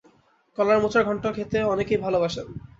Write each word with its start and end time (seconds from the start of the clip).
কলার 0.57 0.77
মোচার 0.83 1.03
ঘণ্ট 1.03 1.23
খেতে 1.35 1.57
অনেকেই 1.73 1.99
ভালোবাসেন। 2.05 2.47